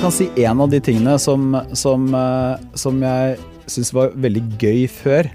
[0.00, 1.42] Jeg kan si en av de tingene som,
[1.76, 3.34] som, eh, som jeg
[3.68, 5.26] syns var veldig gøy før,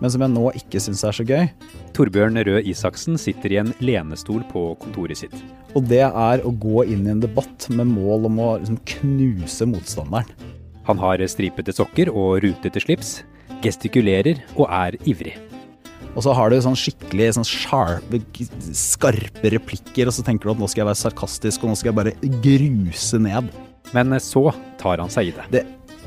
[0.00, 1.42] men som jeg nå ikke syns er så gøy.
[1.92, 5.34] Torbjørn Røe Isaksen sitter i en lenestol på kontoret sitt.
[5.76, 9.68] Og det er å gå inn i en debatt med mål om å liksom knuse
[9.68, 10.32] motstanderen.
[10.88, 13.12] Han har stripete sokker og rutete slips,
[13.60, 15.36] gestikulerer og er ivrig.
[16.14, 18.24] Og så har du sånn skikkelig sånn sharpe,
[18.72, 21.92] skarpe replikker, og så tenker du at nå skal jeg være sarkastisk, og nå skal
[21.92, 23.52] jeg bare gruse ned.
[23.92, 24.48] Men så
[24.80, 25.48] tar han seg i det.
[25.52, 25.64] det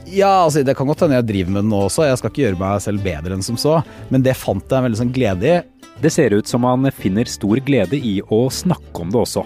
[0.07, 2.43] ja, altså det kan godt hende jeg driver med det nå også, jeg skal ikke
[2.45, 5.49] gjøre meg selv bedre enn som så, men det fant jeg en veldig sånn glede
[5.49, 5.57] i.
[5.99, 9.43] Det ser ut som han finner stor glede i å snakke om det også.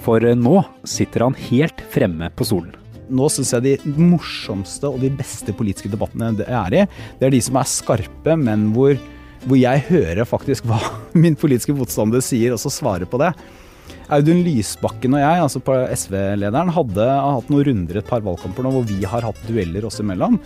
[0.00, 2.72] For nå sitter han helt fremme på solen.
[3.10, 6.84] Nå syns jeg de morsomste og de beste politiske debattene jeg er i,
[7.18, 8.94] det er de som er skarpe, men hvor,
[9.44, 10.78] hvor jeg hører faktisk hva
[11.26, 13.34] min politiske motstander sier, og så svarer på det.
[14.10, 15.60] Audun Lysbakken og jeg, altså
[15.94, 20.00] SV-lederen, hadde hatt noen runder et par valgkamper nå hvor vi har hatt dueller oss
[20.02, 20.40] imellom.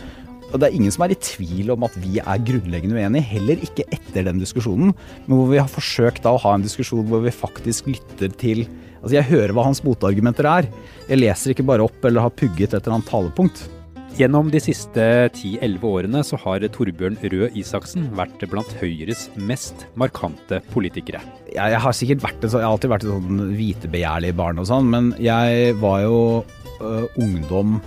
[0.51, 3.63] Og det er ingen som er i tvil om at vi er grunnleggende uenige, heller
[3.65, 4.93] ikke etter den diskusjonen.
[5.25, 8.67] Men hvor vi har forsøkt da å ha en diskusjon hvor vi faktisk lytter til
[9.05, 10.69] Altså jeg hører hva hans motargumenter er.
[11.11, 13.67] Jeg leser ikke bare opp eller har pugget et eller annet talepunkt.
[14.15, 20.61] Gjennom de siste 10-11 årene så har Torbjørn Røe Isaksen vært blant Høyres mest markante
[20.71, 21.19] politikere.
[21.51, 25.09] Jeg, har sikkert vært jeg har alltid vært et sånn hvitebegjærlig barn og sånn, men
[25.19, 27.81] jeg var jo uh, ungdom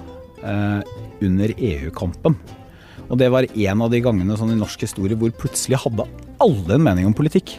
[0.43, 0.83] uh,
[1.23, 2.35] under EU-kampen.
[3.07, 6.09] Og det var en av de gangene sånn i norsk historie hvor plutselig hadde
[6.43, 7.55] alle en mening om politikk.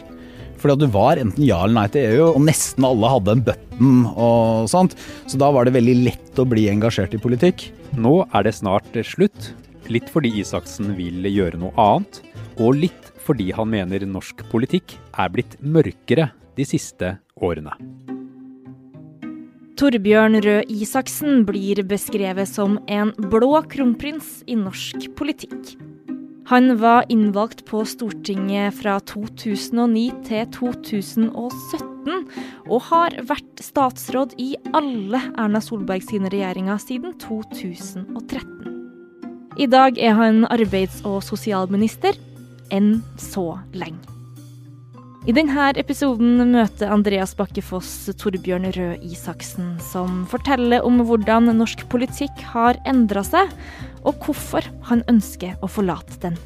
[0.61, 3.43] Fordi at du var enten ja eller nei til EU, og nesten alle hadde en
[3.49, 4.93] button og sånt.
[5.25, 7.71] Så da var det veldig lett å bli engasjert i politikk.
[7.97, 9.53] Nå er det snart slutt.
[9.89, 12.19] Litt fordi Isaksen vil gjøre noe annet,
[12.61, 17.73] og litt fordi han mener norsk politikk er blitt mørkere de siste årene.
[19.79, 25.77] Torbjørn Røe Isaksen blir beskrevet som en blå kronprins i norsk politikk.
[26.49, 32.23] Han var innvalgt på Stortinget fra 2009 til 2017,
[32.65, 38.73] og har vært statsråd i alle Erna Solberg sine regjeringer siden 2013.
[39.61, 42.17] I dag er han arbeids- og sosialminister,
[42.73, 44.18] enn så lenge.
[45.29, 52.41] I denne episoden møter Andreas Bakkefoss Torbjørn Røe Isaksen, som forteller om hvordan norsk politikk
[52.49, 53.51] har endra seg,
[54.01, 56.39] og hvorfor han ønsker å forlate den.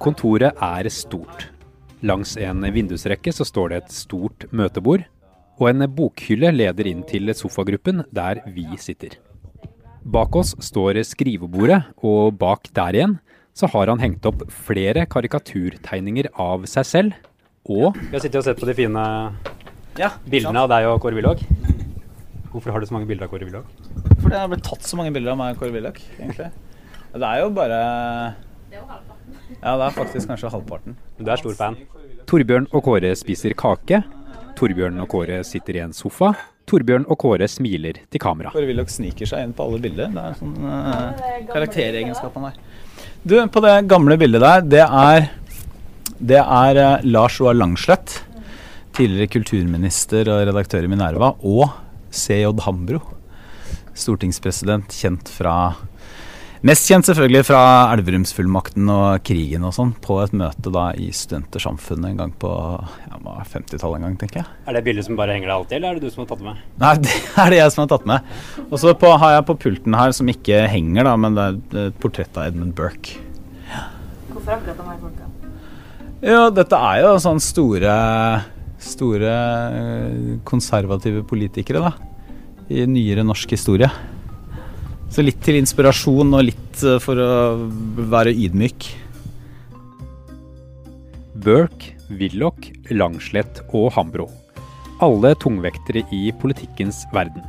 [0.00, 1.50] Kontoret er stort.
[2.00, 5.04] Langs en vindusrekke så står det et stort møtebord,
[5.60, 9.20] og en bokhylle leder inn til sofagruppen der vi sitter.
[10.00, 13.18] Bak oss står skrivebordet, og bak der igjen
[13.58, 17.16] så har han hengt opp flere karikaturtegninger av seg selv,
[17.68, 19.02] og Vi har sittet og sett på de fine
[19.98, 21.42] Ja, bildene av deg og Kåre Willoch.
[22.52, 23.66] Hvorfor har du så mange bilder av Kåre Willoch?
[24.22, 26.52] Fordi det har blitt tatt så mange bilder av meg og Kåre Willoch, egentlig.
[27.12, 27.80] Det er jo bare
[28.68, 29.34] Det er jo halvparten.
[29.58, 30.96] Ja, det er faktisk kanskje halvparten.
[31.18, 31.76] Du er stor fan.
[32.30, 34.02] Torbjørn og Kåre spiser kake.
[34.58, 36.32] Torbjørn og Kåre sitter i en sofa.
[36.68, 38.52] Torbjørn og Kåre smiler til kamera.
[38.54, 40.12] Kåre Willoch sniker seg inn på alle bilder.
[40.14, 42.60] Det er sånn uh, karakteregenskap han har.
[43.28, 45.26] Du, på det gamle bildet der, det er,
[46.16, 48.14] det er uh, Lars Roar Langslett.
[48.96, 51.34] Tidligere kulturminister og redaktør i Minerva.
[51.44, 51.66] Og
[52.08, 53.02] CJ Hambro.
[53.92, 55.74] Stortingspresident kjent fra
[56.66, 57.58] Mest kjent selvfølgelig fra
[57.94, 63.18] Elverumsfullmakten og krigen og sånn, på et møte da i Studentersamfunnet en gang på ja,
[63.52, 64.50] 50-tallet en gang, tenker jeg.
[64.66, 66.42] Er det bildet som bare henger deg alltid, eller er det du som har tatt
[66.42, 66.64] det med?
[66.82, 67.14] Nei, det
[67.44, 68.34] er det jeg som har tatt med.
[68.66, 72.02] Og så har jeg på pulten her, som ikke henger, da, men det er et
[72.02, 73.22] portrett av Edmund Burke.
[74.32, 75.30] Hvorfor akkurat de her folka?
[76.26, 77.94] Ja, dette er jo sånn store,
[78.82, 79.32] store
[80.42, 81.94] konservative politikere, da.
[82.66, 83.86] I nyere norsk historie.
[85.08, 87.30] Så litt til inspirasjon og litt for å
[88.12, 88.88] være ydmyk.
[91.38, 94.28] Burke, Willoch, Langslett og Hambro.
[95.04, 97.44] Alle tungvektere i politikkens verden.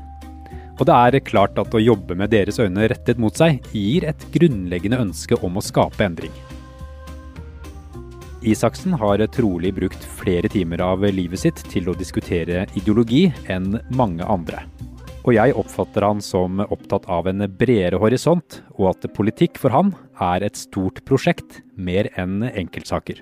[0.79, 4.23] Og det er klart at å jobbe med deres øyne rettet mot seg gir et
[4.31, 6.33] grunnleggende ønske om å skape endring.
[8.39, 14.23] Isaksen har trolig brukt flere timer av livet sitt til å diskutere ideologi enn mange
[14.23, 14.63] andre.
[15.29, 19.91] Og jeg oppfatter han som opptatt av en bredere horisont, og at politikk for han
[20.17, 23.19] er et stort prosjekt, mer enn enkeltsaker.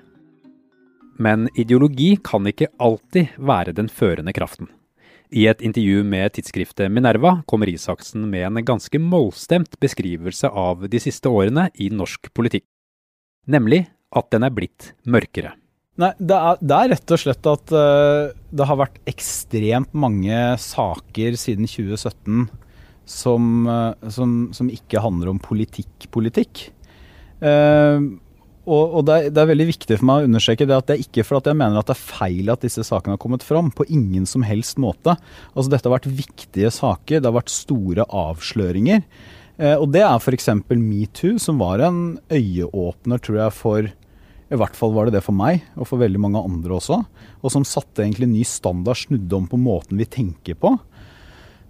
[1.20, 4.70] Men ideologi kan ikke alltid være den førende kraften.
[5.28, 11.04] I et intervju med tidsskriftet Minerva kommer Isaksen med en ganske målstemt beskrivelse av de
[11.04, 12.64] siste årene i norsk politikk.
[13.44, 13.84] Nemlig
[14.16, 15.52] at den er blitt mørkere.
[15.98, 20.38] Nei, det er, det er, rett og slett at uh, det har vært ekstremt mange
[20.62, 22.46] saker siden 2017
[23.08, 26.68] som, uh, som, som ikke handler om politikk-politikk.
[27.42, 28.14] Uh,
[28.68, 30.98] og, og det, er, det, er, veldig viktig for meg å understreke det at det
[30.98, 33.42] er ikke for at jeg mener at det er feil at disse sakene har kommet
[33.42, 33.74] fram.
[33.74, 35.18] På ingen som helst måte.
[35.56, 37.18] Altså Dette har vært viktige saker.
[37.18, 39.02] Det har vært store avsløringer.
[39.80, 40.52] og det er f.eks.
[40.68, 43.88] metoo, som var en øyeåpner, tror jeg, for
[44.48, 47.02] i hvert fall var det det for meg, og for veldig mange andre også.
[47.42, 50.72] Og som satte egentlig ny standard, snudde om på måten vi tenker på.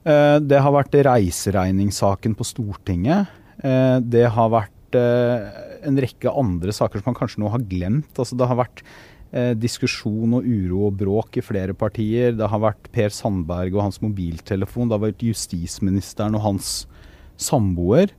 [0.06, 3.34] Eh, det har vært reiseregningssaken på Stortinget.
[3.58, 5.48] Eh, det har vært eh,
[5.88, 8.12] en rekke andre saker som man kanskje nå har glemt.
[8.14, 8.84] Altså, det har vært
[9.60, 12.31] diskusjon og uro og bråk i flere partier.
[12.32, 14.88] Det har vært Per Sandberg og hans mobiltelefon.
[14.88, 16.70] Det har vært justisministeren og hans
[17.36, 18.14] samboer.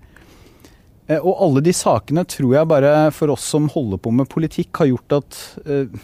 [1.09, 4.71] Eh, og alle de sakene tror jeg bare for oss som holder på med politikk,
[4.81, 5.99] har gjort at uh,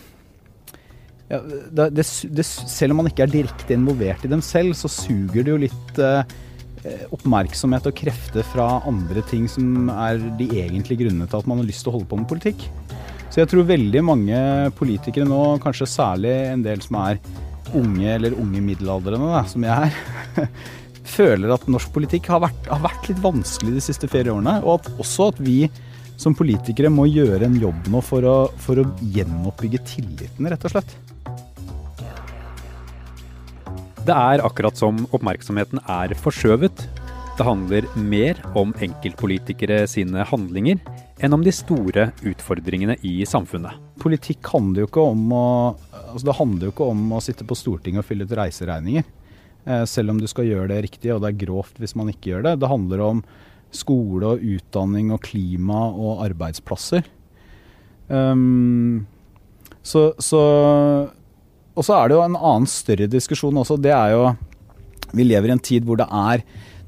[1.29, 2.05] ja, det, det,
[2.37, 5.61] det, Selv om man ikke er direkte involvert i dem selv, så suger det jo
[5.61, 6.35] litt eh,
[7.15, 11.65] oppmerksomhet og krefter fra andre ting som er de egentlige grunnene til at man har
[11.65, 12.67] lyst til å holde på med politikk.
[13.33, 14.37] Så jeg tror veldig mange
[14.77, 17.17] politikere nå, kanskje særlig en del som er
[17.75, 20.51] unge eller unge middelaldrende, som jeg er,
[21.09, 24.59] føler at norsk politikk har vært, har vært, litt vanskelig de siste fire årene.
[24.65, 25.65] Og at også at vi
[26.19, 30.75] som politikere må gjøre en jobb nå for å, for å gjenoppbygge tilliten, rett og
[30.75, 30.95] slett.
[34.05, 36.85] Det er akkurat som oppmerksomheten er forskjøvet.
[37.35, 40.79] Det handler mer om enkeltpolitikere sine handlinger
[41.25, 43.75] enn om de store utfordringene i samfunnet.
[43.99, 45.47] Politikk handler jo ikke om å,
[46.13, 49.07] altså det handler jo ikke om å sitte på Stortinget og fylle ut reiseregninger.
[49.65, 52.33] Eh, selv om du skal gjøre det riktig, og det er grovt hvis man ikke
[52.33, 52.55] gjør det.
[52.61, 53.23] Det handler om
[53.75, 57.07] skole og utdanning og klima og arbeidsplasser.
[58.07, 59.07] Um,
[59.81, 60.41] så, så
[61.73, 63.79] Og så er det jo en annen større diskusjon også.
[63.81, 64.35] Det er jo
[65.17, 66.45] Vi lever i en tid hvor det er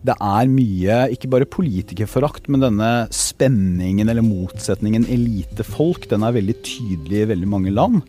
[0.07, 6.56] det er mye, ikke bare politikerforakt, men denne spenningen eller motsetningen elite-folk, den er veldig
[6.63, 8.06] tydelig i veldig mange land.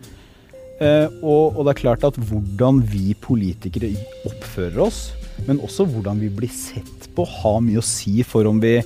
[0.78, 3.90] Eh, og, og, det er klart at hvordan vi politikere
[4.28, 5.08] oppfører oss,
[5.48, 8.76] men også hvordan vi blir sett på, har mye å si for om vi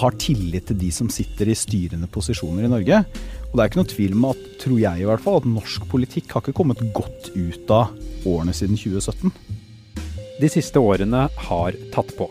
[0.00, 3.00] har tillit til de som sitter i styrende posisjoner i Norge.
[3.48, 5.88] Og det er ikke noe tvil om at, tror jeg i hvert fall, at norsk
[5.90, 9.32] politikk har ikke kommet godt ut av årene siden 2017.
[10.40, 12.28] De siste årene har tatt på.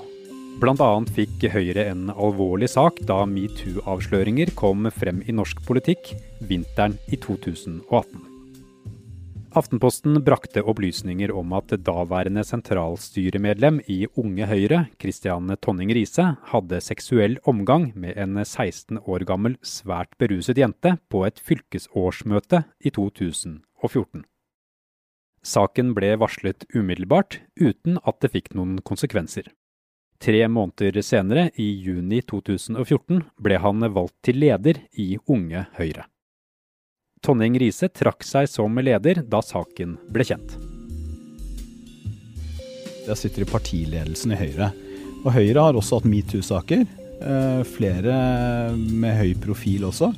[0.59, 0.89] Bl.a.
[1.15, 6.11] fikk Høyre en alvorlig sak da metoo-avsløringer kom frem i norsk politikk
[6.49, 8.28] vinteren i 2018.
[9.57, 17.39] Aftenposten brakte opplysninger om at daværende sentralstyremedlem i Unge Høyre, Christian Tonning Riise, hadde seksuell
[17.49, 24.21] omgang med en 16 år gammel svært beruset jente på et fylkesårsmøte i 2014.
[25.41, 29.49] Saken ble varslet umiddelbart, uten at det fikk noen konsekvenser.
[30.21, 36.05] Tre måneder senere, i juni 2014, ble han valgt til leder i Unge Høyre.
[37.25, 40.55] Tonning Riise trakk seg som leder da saken ble kjent.
[43.09, 44.69] Jeg sitter i partiledelsen i Høyre.
[45.25, 46.85] Og Høyre har også hatt metoo-saker.
[47.19, 48.15] Eh, flere
[48.77, 50.13] med høy profil også.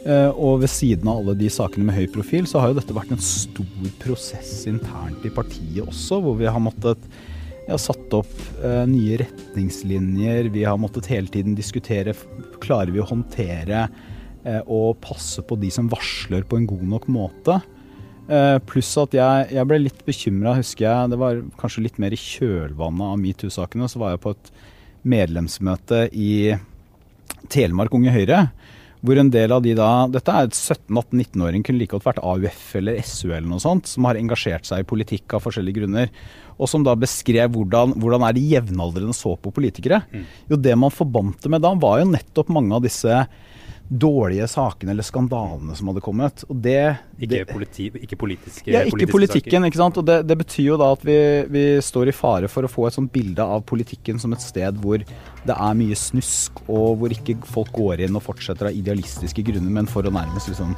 [0.00, 2.96] Eh, og ved siden av alle de sakene med høy profil, så har jo dette
[2.96, 7.10] vært en stor prosess internt i partiet også, hvor vi har måttet
[7.70, 8.32] har satt opp
[8.64, 10.48] uh, nye retningslinjer.
[10.50, 12.16] Vi har måttet hele tiden diskutere
[12.58, 14.09] klarer vi å håndtere Eh,
[14.64, 17.58] og passe på de som varsler på en god nok måte.
[18.30, 21.10] Eh, pluss at jeg, jeg, ble litt bekymra, husker jeg.
[21.10, 23.88] Det var kanskje litt mer i kjølvannet av metoo-sakene.
[23.90, 24.52] Så var jeg på et
[25.10, 26.34] medlemsmøte i
[27.50, 28.44] Telemark Unge Høyre.
[29.00, 32.62] Hvor en del av de da Dette er et 17-18-19-åring, kunne like godt vært AUF
[32.78, 36.12] eller SU eller noe sånt, som har engasjert seg i politikk av forskjellige grunner.
[36.60, 40.04] Og som da beskrev hvordan, hvordan er de jevnaldrende så på politikere.
[40.12, 40.26] Mm.
[40.52, 43.24] Jo, det man forbandt det med da, var jo nettopp mange av disse
[43.90, 46.44] dårlige sakene eller skandalene som hadde kommet.
[46.46, 49.58] Og det, ikke, politi, ikke politiske Ja, ikke politikken.
[49.58, 49.66] Saker.
[49.66, 49.98] ikke sant?
[49.98, 51.18] Og det, det, betyr jo da at vi,
[51.50, 54.78] vi, står i fare for å få et sånt bilde av politikken som et sted
[54.84, 59.42] hvor det er mye snusk, og hvor ikke folk går inn og fortsetter av idealistiske
[59.50, 60.76] grunner, men for å nærmest liksom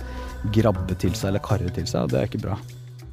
[0.54, 2.08] grabbe til seg eller karre til seg.
[2.14, 2.56] Det er ikke bra.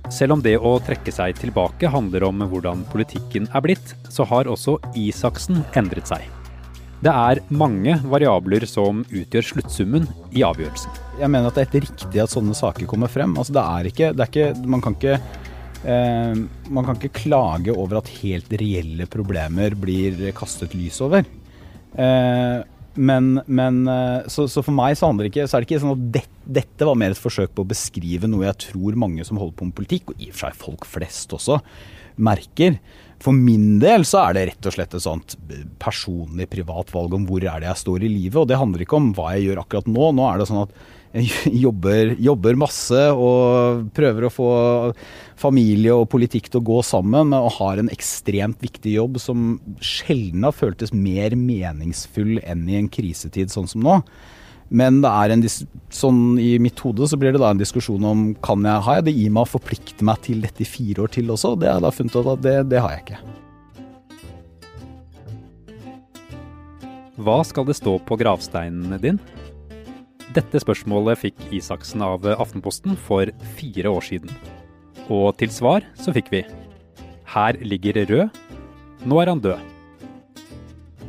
[0.10, 4.48] Selv om det å trekke seg tilbake handler om hvordan politikken er blitt, så har
[4.50, 6.39] også Isaksen endret seg.
[7.00, 10.98] Det er mange variabler som utgjør sluttsummen i avgjørelsen.
[11.22, 13.38] Jeg mener at det er helt riktig at sånne saker kommer frem.
[13.40, 15.14] Altså det er ikke, det er ikke, man, kan ikke
[15.88, 21.24] eh, man kan ikke klage over at helt reelle problemer blir kastet lys over.
[21.96, 22.58] Eh,
[23.00, 26.06] men, men eh, så, så, for meg så ikke, så er det ikke sånn at
[26.20, 29.58] det, dette var mer et forsøk på å beskrive noe jeg tror mange som holder
[29.60, 31.60] på med politikk, og i og for seg folk flest også,
[32.20, 32.80] merker.
[33.24, 35.36] For min del så er det rett og slett et sånt
[35.82, 38.40] personlig, privat valg om hvor er det jeg står i livet.
[38.40, 40.08] Og det handler ikke om hva jeg gjør akkurat nå.
[40.16, 40.78] Nå er det sånn at
[41.20, 44.50] jeg jobber, jobber masse og prøver å få
[45.40, 50.48] familie og politikk til å gå sammen, og har en ekstremt viktig jobb som sjelden
[50.48, 54.00] har føltes mer meningsfull enn i en krisetid sånn som nå.
[54.70, 55.44] Men det er en,
[55.90, 59.16] sånn i mitt hode så blir det da en diskusjon om kan jeg, jeg det
[59.18, 61.56] i meg å forplikte meg til dette i fire år til også.
[61.58, 63.22] Det har jeg da funnet ut at det, det har jeg ikke.
[67.20, 69.18] Hva skal det stå på gravsteinen din?
[70.36, 74.30] Dette spørsmålet fikk Isaksen av Aftenposten for fire år siden.
[75.10, 76.44] Og til svar så fikk vi
[77.34, 78.40] Her ligger Rød.
[79.10, 79.58] Nå er han død.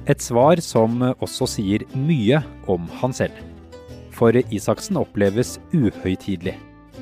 [0.08, 3.49] Et svar som også sier mye om han selv.
[4.20, 6.58] For Isaksen oppleves uhøytidelig.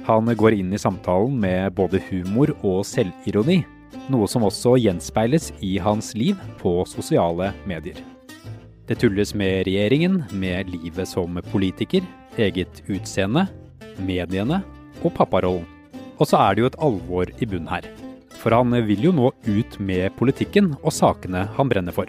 [0.06, 3.64] Han går inn i samtalen med både humor og selvironi,
[4.06, 7.98] noe som også gjenspeiles i hans liv på sosiale medier.
[8.86, 12.06] Det tulles med regjeringen, med livet som politiker,
[12.38, 13.48] eget utseende,
[13.98, 14.62] mediene
[15.02, 15.66] og papparollen.
[16.22, 17.90] Og så er det jo et alvor i bunnen her.
[18.38, 22.06] For han vil jo nå ut med politikken og sakene han brenner for.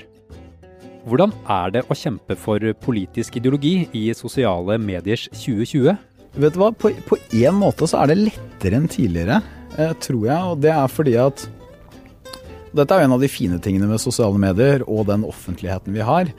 [1.09, 5.95] Hvordan er det å kjempe for politisk ideologi i sosiale mediers 2020?
[6.39, 6.91] Vet du hva, på,
[7.33, 9.39] én måte så er det lettere enn tidligere,
[9.75, 10.51] eh, tror jeg.
[10.51, 11.47] Og det er fordi at
[12.69, 16.03] Dette er jo en av de fine tingene med sosiale medier og den offentligheten vi
[16.05, 16.29] har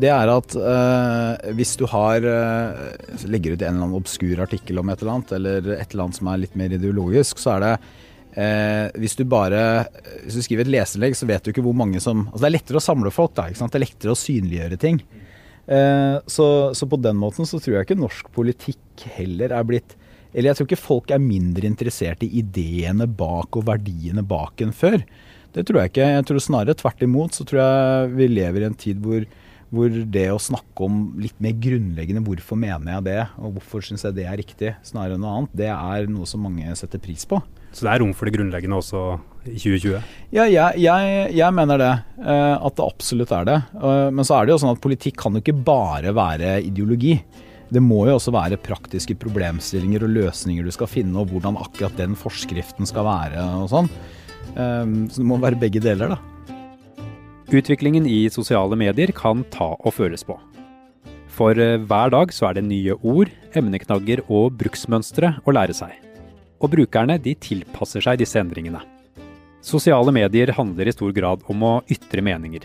[0.00, 4.80] det er at eh, hvis du har øh, legger ut en eller annen obskur artikkel
[4.80, 7.62] om et eller annet, eller et eller annet som er litt mer ideologisk, så er
[7.62, 7.74] det
[8.36, 9.86] øh, Hvis du bare
[10.24, 12.56] hvis du skriver et leserinnlegg, så vet du ikke hvor mange som altså Det er
[12.56, 13.48] lettere å samle folk, da.
[13.50, 15.02] Det er lettere å synliggjøre ting.
[15.64, 19.94] Så, så, på den måten så tror jeg ikke norsk politikk heller er blitt
[20.34, 24.74] Eller jeg tror ikke folk er mindre interessert i ideene bak og verdiene bak enn
[24.76, 24.98] før.
[25.56, 26.10] Det tror jeg ikke.
[26.18, 29.24] Jeg tror snarere tvert imot så tror jeg vi lever i en tid hvor
[29.74, 34.04] hvor det å snakke om litt mer grunnleggende hvorfor mener jeg det, og hvorfor syns
[34.06, 37.26] jeg det er riktig, snarere enn noe annet, det er noe som mange setter pris
[37.28, 37.40] på.
[37.74, 39.00] Så det er rom for det grunnleggende også
[39.44, 39.96] i 2020?
[40.34, 41.94] Ja, jeg, jeg, jeg mener det.
[42.20, 43.56] Uh, at det absolutt er det.
[43.74, 47.18] Uh, men så er det jo sånn at politikk kan jo ikke bare være ideologi.
[47.74, 51.96] Det må jo også være praktiske problemstillinger og løsninger du skal finne, og hvordan akkurat
[51.98, 53.90] den forskriften skal være og sånn.
[54.54, 56.20] Um, så det må være begge deler, da.
[57.54, 60.38] Utviklingen i sosiale medier kan ta og føles på.
[61.34, 66.03] For eh, hver dag så er det nye ord, emneknagger og bruksmønstre å lære seg.
[66.64, 68.80] Og brukerne de tilpasser seg disse endringene.
[69.64, 72.64] Sosiale medier handler i stor grad om å ytre meninger.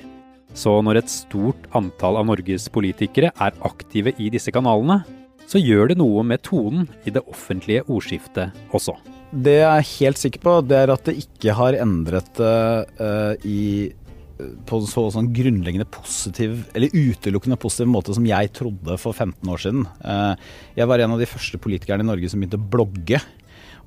[0.55, 5.01] Så når et stort antall av Norges politikere er aktive i disse kanalene,
[5.49, 8.95] så gjør det noe med tonen i det offentlige ordskiftet også.
[9.29, 13.91] Det jeg er helt sikker på, det er at det ikke har endret uh, i
[14.39, 19.63] på så sånn grunnleggende positiv, eller utelukkende positiv måte som jeg trodde for 15 år
[19.63, 19.83] siden.
[19.99, 23.19] Eh, jeg var en av de første politikerne i Norge som begynte å blogge.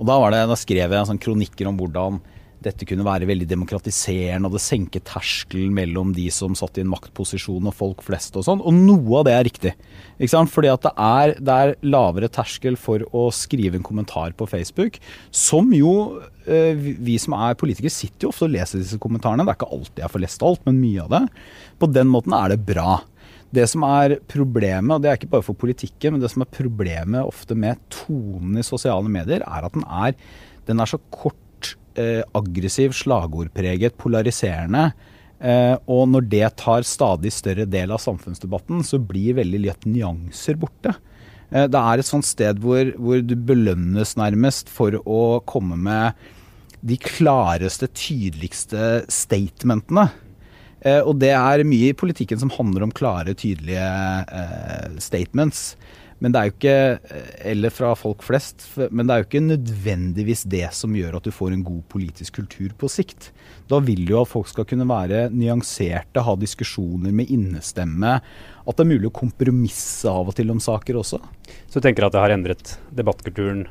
[0.02, 2.18] Og da, det, da skrev jeg sånn kronikker om hvordan
[2.62, 6.90] dette kunne være veldig demokratiserende, og det senket terskelen mellom de som satt i en
[6.92, 8.62] maktposisjon og folk flest og sånn.
[8.62, 9.72] Og noe av det er riktig.
[10.18, 10.52] Ikke sant?
[10.52, 14.98] Fordi at det er, det er lavere terskel for å skrive en kommentar på Facebook,
[15.34, 15.94] som jo
[16.46, 19.46] eh, vi som er politikere sitter jo ofte og leser disse kommentarene.
[19.46, 21.24] Det er ikke alltid jeg får lest alt, men mye av det.
[21.82, 23.00] På den måten er det bra.
[23.52, 26.54] Det som er problemet, og det er ikke bare for politikken, men det som er
[26.54, 30.16] problemet ofte med tonen i sosiale medier, er at den er,
[30.68, 34.90] den er så kort eh, aggressiv, slagordpreget, polariserende.
[35.42, 40.56] Eh, og når det tar stadig større del av samfunnsdebatten, så blir veldig lett nyanser
[40.60, 40.94] borte.
[41.50, 46.22] Eh, det er et sånt sted hvor, hvor, du belønnes nærmest for å komme med
[46.82, 50.08] de klareste, tydeligste statementene.
[50.82, 53.88] Eh, og det er mye i politikken som handler om klare, tydelige
[54.26, 55.72] eh, statements.
[56.22, 56.76] Men det er jo ikke,
[57.10, 61.26] eh, eller fra folk flest, men det er jo ikke nødvendigvis det som gjør at
[61.26, 63.30] du får en god politisk kultur på sikt.
[63.70, 68.18] Da vil jo at folk skal kunne være nyanserte, ha diskusjoner med innestemme.
[68.62, 71.22] At det er mulig å kompromisse av og til om saker også.
[71.66, 73.66] Så du tenker at det har endret debattkulturen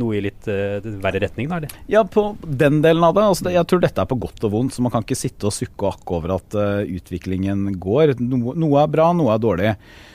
[0.00, 1.60] noe i litt uh, verre retning, da?
[1.60, 1.74] eller?
[1.90, 3.26] Ja, på den delen av det.
[3.32, 4.76] Altså, jeg tror dette er på godt og vondt.
[4.76, 8.16] så Man kan ikke sitte og sukke og akke over at uh, utviklingen går.
[8.22, 9.74] No, noe er bra, noe er dårlig.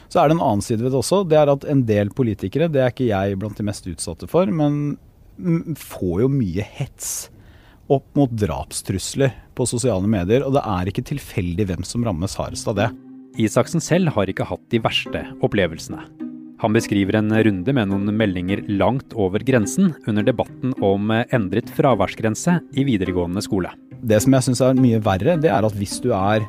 [0.10, 1.24] Så er det en annen side ved det også.
[1.30, 4.50] Det er at en del politikere, det er ikke jeg blant de mest utsatte for,
[4.50, 4.98] men
[5.80, 7.30] får jo mye hets
[7.90, 10.46] opp mot drapstrusler på sosiale medier.
[10.46, 12.90] Og det er ikke tilfeldig hvem som rammes hardest av det.
[13.40, 16.29] Isaksen selv har ikke hatt de verste opplevelsene.
[16.60, 22.58] Han beskriver en runde med noen meldinger langt over grensen under debatten om endret fraværsgrense
[22.76, 23.72] i videregående skole.
[24.04, 26.44] Det som jeg syns er mye verre, det er at hvis du er,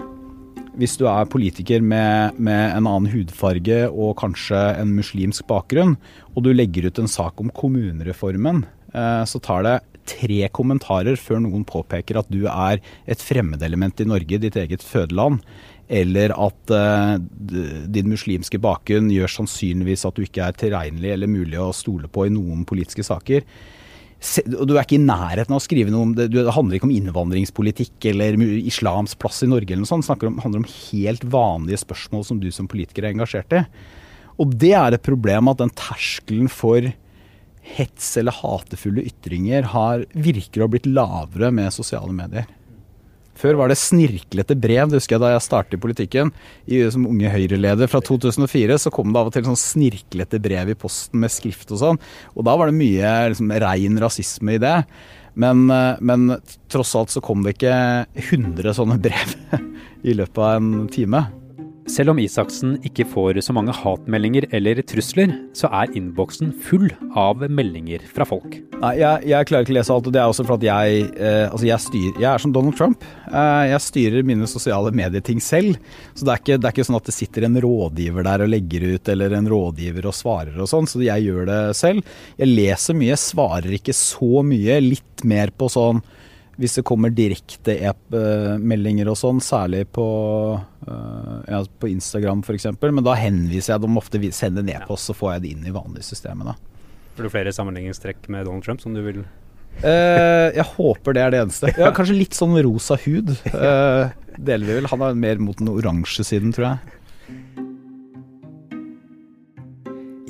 [0.78, 5.94] hvis du er politiker med, med, en annen hudfarge og kanskje en muslimsk bakgrunn,
[6.34, 9.78] og du legger ut en sak om kommunereformen, eh, så tar det
[10.10, 15.38] tre kommentarer før noen påpeker at du er et fremmedelement i Norge, ditt eget fødeland,
[15.90, 17.16] eller at uh,
[17.90, 22.28] din muslimske bakgrunn gjør sannsynligvis at du ikke er tilregnelig eller mulig å stole på
[22.28, 23.42] i noen politiske saker.
[24.46, 26.28] Du er ikke i nærheten av å skrive noe om det.
[26.30, 30.06] Det handler ikke om innvandringspolitikk eller islams plass i Norge eller noe sånt.
[30.06, 33.64] Det handler om helt vanlige spørsmål som du som politiker er engasjert i.
[34.40, 36.92] Og det er et problem at den terskelen for
[37.76, 42.48] hets eller hatefulle ytringer har, virker å ha blitt lavere med sosiale medier.
[43.40, 44.90] Før var det snirklete brev.
[44.90, 46.32] Det husker jeg da jeg startet i politikken.
[46.68, 50.74] I, som unge Høyre-leder fra 2004 så kom det av og til sånn snirklete brev
[50.74, 52.02] i posten med skrift og sånn.
[52.36, 54.76] Og da var det mye liksom, rein rasisme i det.
[55.40, 56.36] Men, eh, men
[56.68, 57.74] tross alt så kom det ikke
[58.28, 59.36] 100 sånne brev
[60.02, 61.24] i løpet av en time.
[61.88, 67.40] Selv om Isaksen ikke får så mange hatmeldinger eller trusler, så er innboksen full av
[67.48, 68.58] meldinger fra folk.
[68.80, 71.46] Nei, jeg, jeg, klarer ikke å lese alt, og det er også fordi jeg, eh,
[71.48, 73.04] altså jeg, jeg er som Donald Trump.
[73.30, 75.80] Eh, jeg styrer mine sosiale medieting selv.
[76.14, 78.52] Så det er, ikke, det er, ikke, sånn at det sitter en rådgiver der og
[78.52, 80.88] legger ut, eller en rådgiver og svarer og sånn.
[80.90, 82.16] Så jeg gjør det selv.
[82.40, 84.80] Jeg leser mye, svarer ikke så mye.
[84.84, 86.04] Litt mer på sånn
[86.60, 90.06] hvis det kommer direkte e-meldinger og sånn, særlig på,
[90.60, 95.16] uh, ja, på Instagram f.eks., men da henviser jeg dem ofte sender en e-post, så
[95.16, 98.84] får jeg det inn i vanlige systemene Har Får du flere sammenligningstrekk med Donald Trump
[98.84, 101.72] som du vil uh, Jeg håper det er det eneste.
[101.80, 103.32] Ja, kanskje litt sånn rosa hud.
[103.54, 104.92] Uh, deler vi vel.
[104.92, 106.96] Han er mer mot den oransje siden, tror jeg.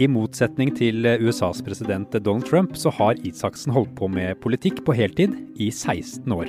[0.00, 4.94] I motsetning til USAs president Donald Trump, så har Isaksen holdt på med politikk på
[4.96, 6.48] heltid i 16 år.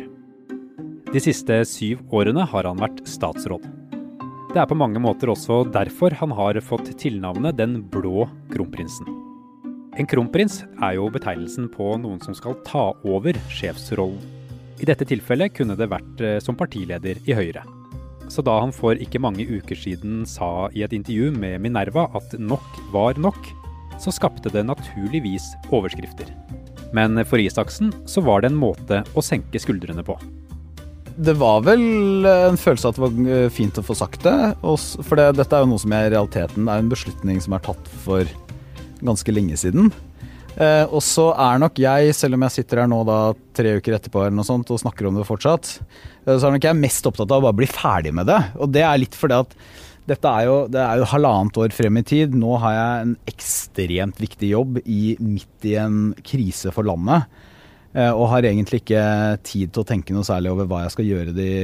[1.12, 3.65] De siste syv årene har han vært statsråd.
[4.52, 9.12] Det er på mange måter også derfor han har fått tilnavnet Den blå kronprinsen.
[9.99, 14.23] En kronprins er jo betegnelsen på noen som skal ta over sjefsrollen.
[14.80, 17.67] I dette tilfellet kunne det vært eh, som partileder i Høyre.
[18.32, 22.38] Så da han for ikke mange uker siden sa i et intervju med Minerva at
[22.39, 23.50] nok var nok,
[24.00, 26.32] så skapte det naturligvis overskrifter.
[26.96, 30.15] Men for Isaksen så var det en måte å senke skuldrene på.
[31.22, 34.54] Det var vel en følelse at det var eh, fint å få sagt det.
[34.63, 37.91] For det, dette er jo noe som i realiteten er en beslutning som er tatt
[38.06, 38.32] for
[39.04, 39.91] ganske lenge siden.
[40.60, 43.20] Eh, og så er nok jeg, selv om jeg sitter her nå da
[43.56, 45.78] tre uker etterpå eller noe sånt og snakker om det fortsatt,
[46.26, 48.42] eh, så er nok jeg mest opptatt av å bare bli ferdig med det.
[48.60, 49.56] Og det er litt fordi at
[50.10, 52.36] dette er jo, det er jo halvannet år frem i tid.
[52.36, 57.30] Nå har jeg en ekstremt viktig jobb i, midt i en krise for landet.
[57.92, 59.04] Eh, og har egentlig ikke
[59.48, 61.56] tid til å tenke noe særlig over hva jeg skal gjøre det,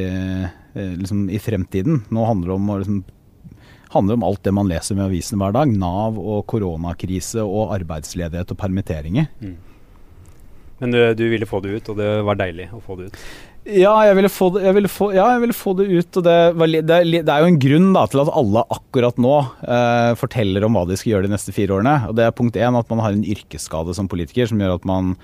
[0.75, 2.03] eh, liksom, i fremtiden.
[2.11, 3.03] Nå handler det om å liksom,
[3.97, 5.73] handler om alt det man leser med avisene hver dag.
[5.83, 9.29] Nav og koronakrise og arbeidsledighet og permitteringer.
[9.43, 9.57] Mm.
[10.77, 13.21] Men du, du, ville få det ut, og det var deilig å få det ut?
[13.67, 16.19] Ja, jeg ville få det, ville få, ja, ville få det ut.
[16.19, 19.33] og det, var, det, det, er jo en grunn da, til at alle akkurat nå
[19.67, 21.97] eh, forteller om hva de skal gjøre de neste fire årene.
[22.07, 24.87] og Det er punkt én at man har en yrkesskade som politiker som gjør at
[24.87, 25.17] man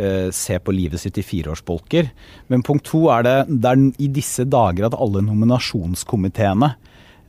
[0.00, 2.08] eh, ser på livet sitt i fireårsbolker.
[2.48, 6.72] Men punkt to er det, det er i disse dager at alle nominasjonskomiteene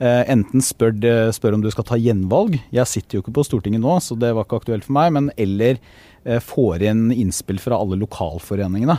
[0.01, 0.95] enten spør,
[1.35, 4.31] spør, om du skal ta gjenvalg, jeg sitter jo ikke på Stortinget nå, så det
[4.33, 5.77] var ikke aktuelt for meg, men eller
[6.25, 8.97] eh, får inn innspill fra alle lokalforeningene.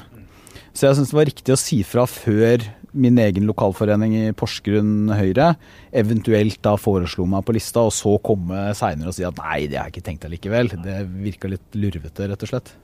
[0.72, 5.10] Så jeg syns det var riktig å si fra før min egen lokalforening i Porsgrunn
[5.16, 5.54] Høyre
[5.96, 9.80] eventuelt da foreslo meg på lista, og så komme seinere og si at nei, det
[9.80, 10.72] har jeg ikke tenkt allikevel.
[10.84, 12.74] Det virka litt lurvete, rett og slett.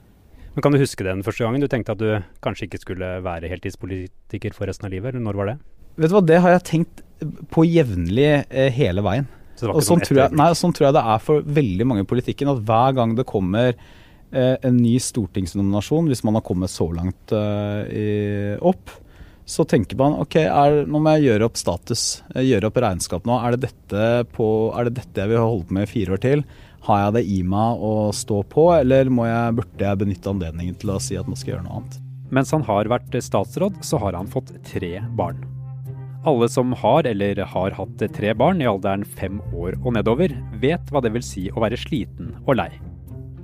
[0.55, 2.09] Men Kan du huske den første gangen du tenkte at du
[2.45, 5.13] kanskje ikke skulle være heltidspolitiker for resten av livet?
[5.13, 5.59] eller Når var det?
[5.99, 7.05] Vet du hva, Det har jeg tenkt
[7.53, 9.29] på jevnlig eh, hele veien.
[9.67, 12.09] Og sånn, sånn tror jeg, nei, sånn tror jeg det er for veldig mange i
[12.09, 12.53] politikken.
[12.53, 17.35] At hver gang det kommer eh, en ny stortingsnominasjon, hvis man har kommet så langt
[17.35, 18.09] eh, i,
[18.61, 18.95] opp,
[19.49, 23.29] så tenker man ok, er, nå må jeg gjøre opp status, eh, gjøre opp regnskap
[23.29, 23.39] nå.
[23.41, 26.25] Er det, dette på, er det dette jeg vil holde på med i fire år
[26.25, 26.45] til?
[26.89, 30.95] Har jeg det i meg å stå på, eller jeg, burde jeg benytte anledningen til
[30.95, 32.01] å si at nå skal jeg gjøre noe annet?
[32.39, 35.58] Mens han har vært statsråd, så har han fått tre barn.
[36.29, 40.93] Alle som har eller har hatt tre barn i alderen fem år og nedover, vet
[40.93, 42.71] hva det vil si å være sliten og lei.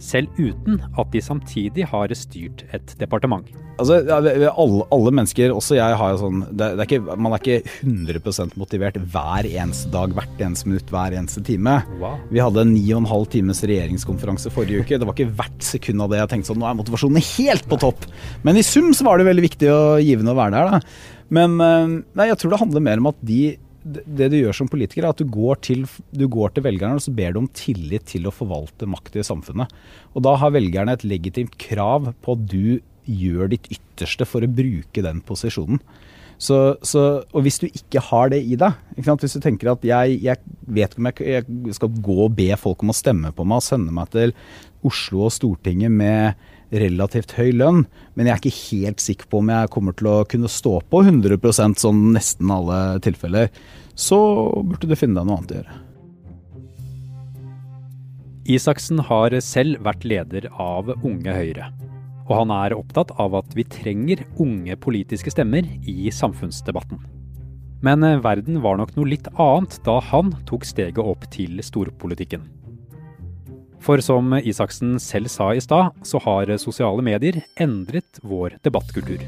[0.05, 3.47] Selv uten at de samtidig har styrt et departement.
[3.75, 7.41] Altså, alle, alle, mennesker, også jeg, har jo sånn det, det er ikke, Man er
[7.43, 11.81] ikke 100% motivert hver eneste dag, hvert eneste minutt, hver eneste time.
[11.99, 12.21] Wow.
[12.31, 15.01] Vi hadde en ni og en halv times regjeringskonferanse forrige uke.
[15.01, 17.81] Det var ikke hvert sekund av det jeg tenkte sånn Nå er motivasjonen helt på
[17.83, 18.07] topp.
[18.47, 21.15] Men i sum så var det veldig viktig og givende å være der, da.
[21.35, 23.43] Men eh, nei, jeg tror det handler mer om at de
[23.85, 25.85] det du gjør som politiker, er at du går, til,
[26.17, 29.27] du går til velgerne og så ber du om tillit til å forvalte makt i
[29.27, 29.73] samfunnet.
[30.17, 34.51] Og da har velgerne et legitimt krav på at du gjør ditt ytterste for å
[34.51, 35.83] bruke den posisjonen.
[36.41, 40.19] Så, så, og hvis du ikke har det i deg, hvis du tenker at jeg,
[40.25, 43.47] jeg vet ikke om jeg, jeg, skal gå og be folk om å stemme på
[43.47, 44.35] meg og sende meg til
[44.85, 46.35] Oslo og Stortinget med
[46.73, 50.19] relativt høy lønn, men jeg er ikke helt sikker på om jeg kommer til å
[50.29, 53.51] kunne stå på 100 sånn nesten alle tilfeller,
[53.95, 54.19] så
[54.65, 55.81] burde du finne deg noe annet å gjøre.
[58.45, 61.71] Isaksen har selv vært leder av Unge Høyre.
[62.25, 67.01] Og han er opptatt av at vi trenger unge politiske stemmer i samfunnsdebatten.
[67.85, 72.45] Men verden var nok noe litt annet da han tok steget opp til storpolitikken.
[73.85, 79.21] For som Isaksen selv sa i stad, så har sosiale medier endret vår debattkultur.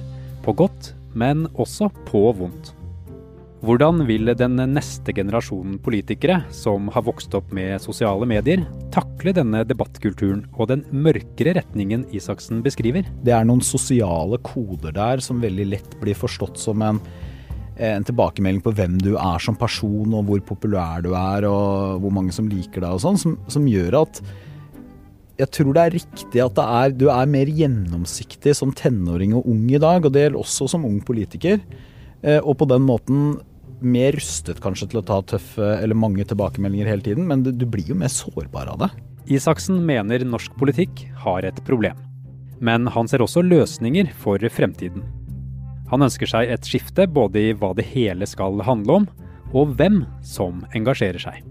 [0.46, 2.72] På godt, men også på vondt.
[3.66, 8.62] Hvordan vil den neste generasjonen politikere, som har vokst opp med sosiale medier,
[8.94, 13.08] takle denne debattkulturen og den mørkere retningen Isaksen beskriver?
[13.24, 17.00] Det er noen sosiale koder der som veldig lett blir forstått som en,
[17.76, 22.12] en tilbakemelding på hvem du er som person, og hvor populær du er, og hvor
[22.14, 24.22] mange som liker deg og sånn, som, som, gjør at
[25.36, 29.66] jeg tror det er riktig at er, du er mer gjennomsiktig som tenåring og ung
[29.68, 31.60] i dag, og det gjelder også som ung politiker.
[32.22, 33.36] Eh, og på den måten
[33.84, 37.92] mer rustet kanskje til å ta tøffe eller mange tilbakemeldinger hele tiden, men du blir
[37.92, 38.90] jo mer sårbar av det.
[39.36, 41.98] Isaksen mener norsk politikk har et problem.
[42.64, 45.04] Men han ser også løsninger for fremtiden.
[45.90, 49.10] Han ønsker seg et skifte både i hva det hele skal handle om,
[49.52, 51.44] og hvem som engasjerer seg.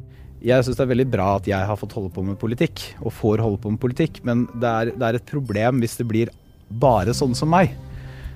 [0.45, 3.13] Jeg syns det er veldig bra at jeg har fått holde på med politikk, og
[3.17, 6.31] får holde på med politikk, men det er, det er et problem hvis det blir
[6.69, 7.73] bare sånn som meg.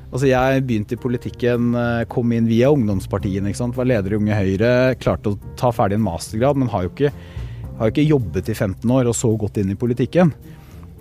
[0.09, 3.51] Altså Jeg begynte i politikken, eh, kom inn via ungdomspartiene.
[3.51, 3.77] ikke sant?
[3.77, 4.71] Var leder i Unge Høyre.
[4.97, 7.11] Klarte å ta ferdig en mastergrad, men har jo ikke,
[7.77, 10.33] har jo ikke jobbet i 15 år og så gått inn i politikken.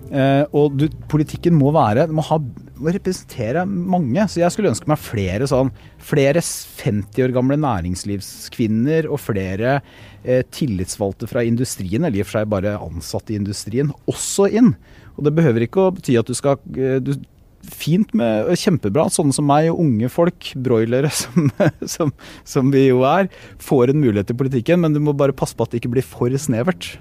[0.09, 2.39] Eh, og du, politikken må være må, ha,
[2.79, 4.25] må representere mange.
[4.31, 5.69] Så jeg skulle ønske meg flere sånn
[6.09, 9.79] Flere 50 år gamle næringslivskvinner og flere
[10.23, 14.71] eh, tillitsvalgte fra industrien, eller i og for seg bare ansatte i industrien, også inn.
[15.17, 17.13] Og det behøver ikke å bety at du skal eh, du,
[17.67, 21.51] fint med Kjempebra at sånne som meg og unge folk, broilere som,
[21.83, 22.15] som,
[22.47, 23.29] som, vi jo er,
[23.61, 26.07] får en mulighet i politikken, men du må bare passe på at det ikke blir
[26.07, 26.93] for snevert.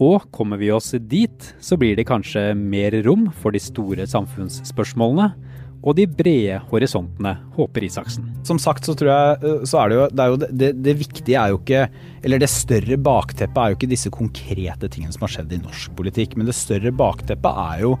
[0.00, 5.34] Og kommer vi oss dit, så blir det kanskje mer rom for de store samfunnsspørsmålene
[5.80, 8.26] og de brede horisontene, håper Isaksen.
[8.44, 10.96] Som sagt så tror jeg eh, så er det jo, det, er jo det, det,
[11.00, 11.86] viktige er jo ikke
[12.20, 15.94] Eller det større bakteppet er jo ikke disse konkrete tingene som har skjedd i norsk
[15.96, 17.94] politikk, men det større bakteppet er jo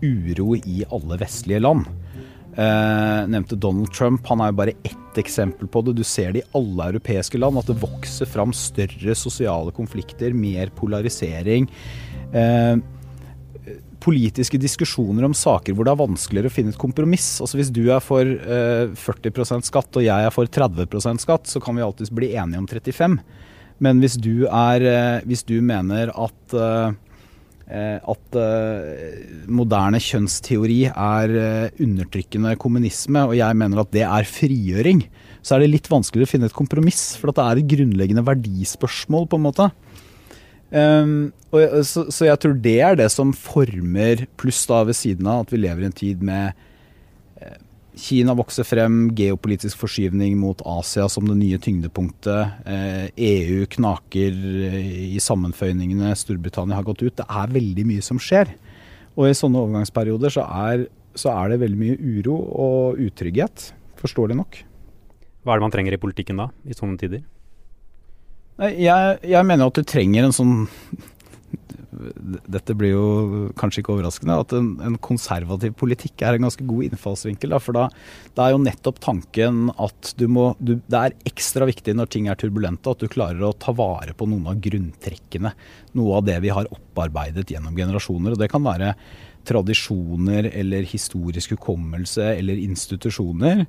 [0.00, 1.84] uro i alle vestlige land.
[2.56, 4.26] Eh, nevnte Donald Trump.
[4.26, 5.98] Han er jo bare ett eksempel på det.
[5.98, 10.72] Du ser det i alle europeiske land, at det vokser fram større sosiale konflikter, mer
[10.76, 11.68] polarisering.
[12.32, 12.76] Eh,
[14.00, 17.34] politiske diskusjoner om saker hvor det er vanskeligere å finne et kompromiss.
[17.44, 21.60] Altså Hvis du er for eh, 40% skatt og jeg er for 30% skatt, så
[21.60, 23.18] kan vi alltids bli enige om 35
[23.84, 26.54] Men hvis du, er, hvis du mener at
[27.66, 35.02] at eh, moderne kjønnsteori er eh, undertrykkende kommunisme, og jeg mener at det er frigjøring,
[35.42, 37.16] så er det litt vanskeligere å finne et kompromiss.
[37.18, 39.68] For det er et grunnleggende verdispørsmål, på en måte.
[40.66, 45.28] Um, og, så, så, jeg tror det er det som former, pluss da ved siden
[45.30, 46.58] av at vi lever i en tid med
[47.96, 52.58] Kina vokser frem, geopolitisk forskyvning mot Asia som det nye tyngdepunktet.
[52.68, 54.36] EU eh, e knaker
[54.68, 57.14] eh, i sammenføyningene, Storbritannia har gått ut.
[57.16, 58.52] Det er veldig mye som skjer.
[59.16, 60.84] Og i sånne overgangsperioder så er,
[61.16, 63.70] så er det veldig mye uro og utrygghet.
[63.96, 64.60] Forståelig nok.
[65.40, 67.24] Hva er det man trenger i politikken da, i sånne tider?
[68.60, 70.54] Jeg, jeg mener at du trenger en sånn
[72.46, 73.06] dette blir jo
[73.58, 77.54] kanskje ikke overraskende, at en, en konservativ politikk er en ganske god innfallsvinkel.
[77.54, 77.86] Da, for da,
[78.36, 82.30] da, er jo nettopp tanken at du må du, Det er ekstra viktig når ting
[82.30, 85.54] er turbulente, at du klarer å ta vare på noen av grunntrekkene.
[85.98, 88.36] Noe av det vi har opparbeidet gjennom generasjoner.
[88.36, 88.94] og Det kan være
[89.46, 93.66] tradisjoner eller historisk hukommelse eller institusjoner.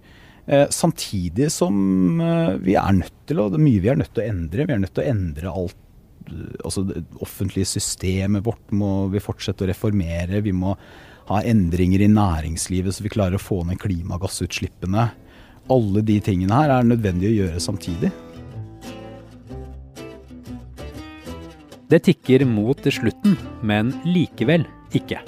[0.48, 4.14] Eh, samtidig som eh, vi er nødt til, og det er mye vi er nødt
[4.16, 4.66] til å endre.
[4.66, 5.82] Vi er nødt til å endre alt
[6.64, 10.44] altså det offentlige systemet vårt må vi fortsette å reformere.
[10.46, 10.76] Vi må
[11.28, 15.10] ha endringer i næringslivet så vi klarer å få ned klimagassutslippene.
[15.74, 18.14] Alle de tingene her er nødvendig å gjøre samtidig.
[21.88, 25.22] Det tikker mot slutten, men likevel ikke.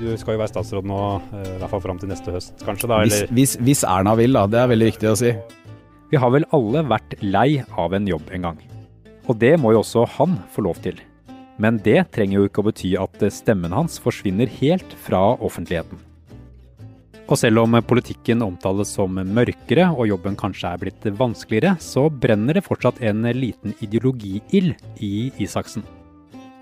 [0.00, 1.00] Du skal jo være statsråd nå,
[1.36, 2.88] eh, i hvert fall fram til neste høst kanskje?
[2.88, 4.46] da, Hvis, hvis, hvis Erna vil, da.
[4.48, 5.34] Det er veldig viktig å si.
[6.10, 8.62] Vi har vel alle vært lei av en jobb en gang.
[9.28, 11.00] Og det må jo også han få lov til.
[11.60, 16.00] Men det trenger jo ikke å bety at stemmen hans forsvinner helt fra offentligheten.
[17.30, 22.58] Og selv om politikken omtales som mørkere og jobben kanskje er blitt vanskeligere, så brenner
[22.58, 25.84] det fortsatt en liten ideologiild i Isaksen.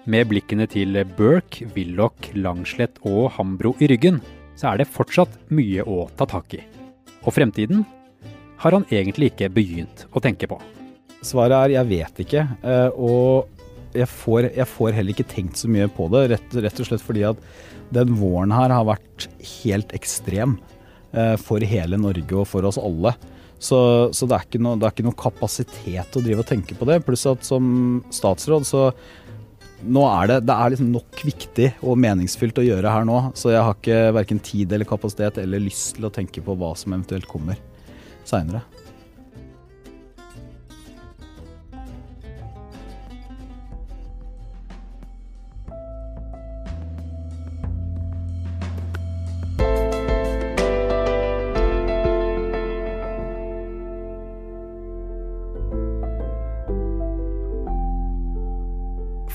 [0.09, 4.21] Med blikkene til Burke, Willoch, Langslett og Hambro i ryggen,
[4.61, 6.63] så er det fortsatt mye å ta tak i.
[7.25, 7.87] Og fremtiden
[8.61, 10.61] har han egentlig ikke begynt å tenke på.
[11.25, 12.45] Svaret er jeg vet ikke.
[12.63, 13.49] eh, Og
[13.97, 17.03] jeg får, jeg får heller ikke tenkt så mye på det, rett, rett og slett
[17.03, 17.41] fordi at
[17.95, 19.29] den våren her har vært
[19.63, 20.59] helt ekstrem
[21.17, 23.15] eh, for hele Norge og for oss alle.
[23.59, 23.79] Så,
[24.15, 27.01] så det, er noe, det er ikke noe kapasitet å drive og tenke på det.
[27.07, 28.85] Pluss at som statsråd så
[29.89, 33.53] nå er det, det er liksom nok viktig og meningsfylt å gjøre her nå, så
[33.53, 36.97] jeg har ikke verken tid eller kapasitet eller lyst til å tenke på hva som
[36.97, 37.59] eventuelt kommer
[38.27, 38.65] seinere.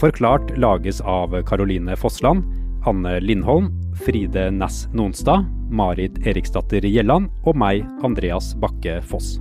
[0.04, 2.44] Forklart lages av Caroline Fossland,
[2.86, 3.70] Anne Lindholm,
[4.06, 9.38] Fride Næss Nonstad, Marit Eriksdatter Gjelland og meg, Andreas Bakke Foss.